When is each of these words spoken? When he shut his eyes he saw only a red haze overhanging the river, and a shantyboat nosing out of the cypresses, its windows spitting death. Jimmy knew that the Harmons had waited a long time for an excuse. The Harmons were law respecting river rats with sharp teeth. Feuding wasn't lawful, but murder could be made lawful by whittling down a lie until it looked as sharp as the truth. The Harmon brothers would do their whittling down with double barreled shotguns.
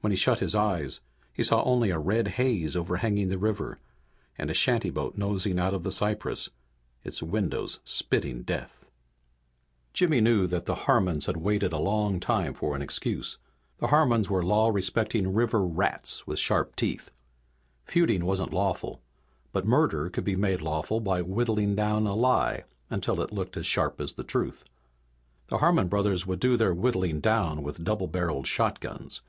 When 0.00 0.12
he 0.12 0.16
shut 0.16 0.38
his 0.38 0.54
eyes 0.54 1.02
he 1.30 1.42
saw 1.44 1.62
only 1.62 1.90
a 1.90 1.98
red 1.98 2.26
haze 2.40 2.74
overhanging 2.74 3.28
the 3.28 3.36
river, 3.36 3.78
and 4.38 4.48
a 4.48 4.54
shantyboat 4.54 5.18
nosing 5.18 5.58
out 5.58 5.74
of 5.74 5.82
the 5.82 5.90
cypresses, 5.90 6.48
its 7.04 7.22
windows 7.22 7.78
spitting 7.84 8.44
death. 8.44 8.86
Jimmy 9.92 10.22
knew 10.22 10.46
that 10.46 10.64
the 10.64 10.74
Harmons 10.86 11.26
had 11.26 11.36
waited 11.36 11.74
a 11.74 11.78
long 11.78 12.18
time 12.18 12.54
for 12.54 12.74
an 12.74 12.80
excuse. 12.80 13.36
The 13.76 13.88
Harmons 13.88 14.30
were 14.30 14.42
law 14.42 14.70
respecting 14.72 15.34
river 15.34 15.62
rats 15.62 16.26
with 16.26 16.38
sharp 16.38 16.74
teeth. 16.74 17.10
Feuding 17.84 18.24
wasn't 18.24 18.54
lawful, 18.54 19.02
but 19.52 19.66
murder 19.66 20.08
could 20.08 20.24
be 20.24 20.34
made 20.34 20.62
lawful 20.62 20.98
by 20.98 21.20
whittling 21.20 21.74
down 21.74 22.06
a 22.06 22.14
lie 22.14 22.64
until 22.88 23.20
it 23.20 23.32
looked 23.32 23.54
as 23.58 23.66
sharp 23.66 24.00
as 24.00 24.14
the 24.14 24.24
truth. 24.24 24.64
The 25.48 25.58
Harmon 25.58 25.88
brothers 25.88 26.26
would 26.26 26.40
do 26.40 26.56
their 26.56 26.72
whittling 26.72 27.20
down 27.20 27.62
with 27.62 27.84
double 27.84 28.06
barreled 28.06 28.46
shotguns. 28.46 29.20